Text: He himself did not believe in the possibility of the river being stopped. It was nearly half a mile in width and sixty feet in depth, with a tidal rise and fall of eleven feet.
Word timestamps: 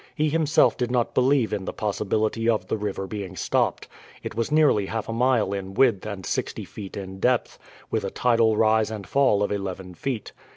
He 0.15 0.29
himself 0.29 0.77
did 0.77 0.89
not 0.89 1.13
believe 1.13 1.53
in 1.53 1.65
the 1.65 1.71
possibility 1.73 2.49
of 2.49 2.65
the 2.69 2.75
river 2.75 3.05
being 3.05 3.35
stopped. 3.35 3.87
It 4.23 4.33
was 4.33 4.51
nearly 4.51 4.87
half 4.87 5.07
a 5.07 5.13
mile 5.13 5.53
in 5.53 5.75
width 5.75 6.07
and 6.07 6.25
sixty 6.25 6.65
feet 6.65 6.97
in 6.97 7.19
depth, 7.19 7.59
with 7.91 8.03
a 8.03 8.09
tidal 8.09 8.57
rise 8.57 8.89
and 8.89 9.05
fall 9.05 9.43
of 9.43 9.51
eleven 9.51 9.93
feet. 9.93 10.31